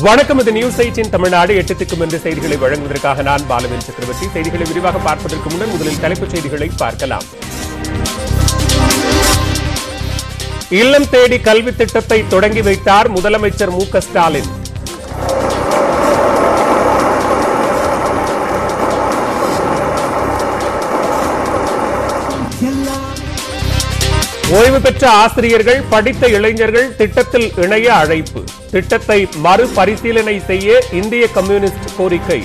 [0.00, 0.38] வணக்கம்.
[0.38, 1.54] இது news eighteen Tamil Nadu.
[1.54, 4.26] எட்டுத்துக்கும் திக்கும் என்று செய்திகளை வழங்குவதற்காக நான் பாலவேல் சக்கரவர்த்தி.
[4.32, 7.22] செய்திகளை விரிவாக பார்ப்பதற்கு முன்னர் முதலில் தலைப்புச் செய்திகளை பார்க்கலாம்.
[10.70, 14.61] இல்லம் தேடி கல்வி திட்டத்தை தொடங்கி வைத்தார் முதலமைச்சர் மு க ஸ்டாலின்.
[24.56, 28.40] ஓய்வு பெற்ற ஆசிரியர்கள் படித்த இளைஞர்கள் திட்டத்தில் இணைய அழைப்பு.
[28.70, 32.40] திட்டத்தை மறுபரிசீலனை செய்ய இந்திய கம்யூனிஸ்ட் கோரிக்கை.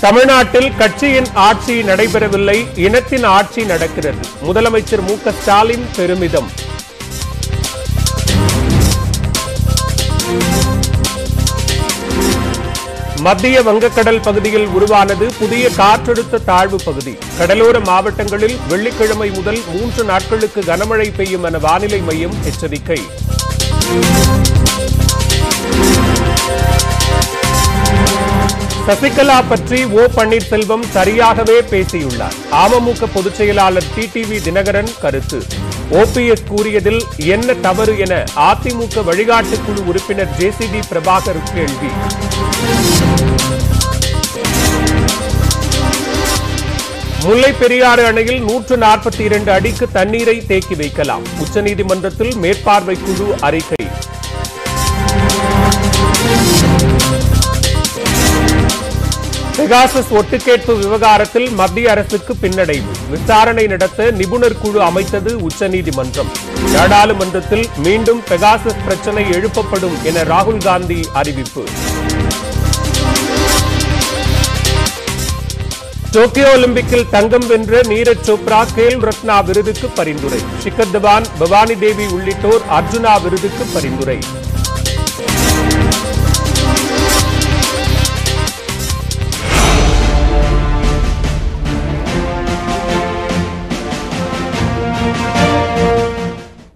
[0.00, 4.24] தமிழ்நாட்டில் கட்சியின் ஆட்சி நடைபெறவில்லை இனத்தின் ஆட்சி நடக்கிறது.
[4.46, 6.50] முதலமைச்சர் மு க ஸ்டாலின் பெருமிதம்.
[13.20, 17.16] மத்திய வங்கக்கடல் பகுதியில் உருவானது புதிய காற்றழுத்த தாழ்வு பகுதி.
[17.38, 23.00] கடலோர மாவட்டங்களில் வெள்ளிக்கிழமை முதல் மூன்று நாட்களுக்கு கனமழை பெய்யும் என வானிலை மையம் எச்சரிக்கை.
[28.86, 32.34] சசிகலா பற்றி ஓ பன்னீர்செல்வம் சரியாகவே பேசியுள்ளார்.
[32.50, 35.42] அமமுக பொதுச் செயலாளர் டிடிவி தினகரன் கருத்து.
[35.90, 41.90] ஓபிஎஸ் கூறியதில் என்ன தவறு என அதிமுக வழிகாட்டு குழு உறுப்பினர் ஜேசிடி பிரபாகர் கேள்வி.
[47.24, 51.22] முல்லை பெரியாறு அணையில் நூற்று நாற்பத்தி இரண்டு அடிக்கு தண்ணீரை தேக்கி வைக்கலாம்.
[51.38, 53.86] உச்சநீதிமன்றத்தில் மேற்பார்வை குழு அறிக்கை.
[59.58, 62.92] பெகாசஸ் ஒட்டுக்கேட்பு விவகாரத்தில் மத்திய அரசுக்கு பின்னடைவு.
[63.10, 66.30] விசாரணை நடத்த நிபுணர் குழு அமைத்தது உச்சநீதிமன்றம்.
[66.72, 71.64] நாடாளுமன்றத்தில் மீண்டும் பெகாசஸ் பிரச்சனை எழுப்பப்படும் என ராகுல் காந்தி அறிவிப்பு.
[76.10, 80.40] டோக்கியோ ஒலிம்பிக்கில் தங்கம் வென்ற நீரஜ் சோப்ரா கேல் ரத்னா விருதுக்கு பரிந்துரை.
[80.64, 84.18] ஷிகர் தவான் பவானி தேவி உள்ளிட்டோர் அர்ஜுனா விருதுக்கு பரிந்துரை.